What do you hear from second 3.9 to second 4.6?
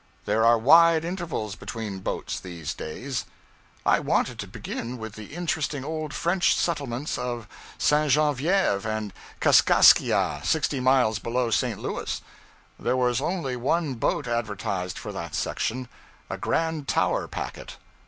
wanted to